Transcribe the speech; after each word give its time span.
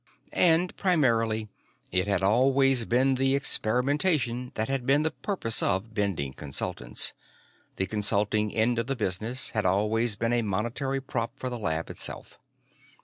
And, 0.33 0.75
primarily, 0.77 1.47
it 1.91 2.07
had 2.07 2.23
always 2.23 2.85
been 2.85 3.13
the 3.13 3.35
experimentation 3.35 4.51
that 4.55 4.67
had 4.67 4.87
been 4.87 5.03
the 5.03 5.11
purpose 5.11 5.61
of 5.61 5.93
Bending 5.93 6.33
Consultants; 6.33 7.13
the 7.75 7.85
consulting 7.85 8.51
end 8.51 8.79
of 8.79 8.87
the 8.87 8.95
business 8.95 9.51
had 9.51 9.63
always 9.63 10.15
been 10.15 10.33
a 10.33 10.41
monetary 10.41 11.01
prop 11.01 11.37
for 11.39 11.51
the 11.51 11.59
lab 11.59 11.91
itself. 11.91 12.39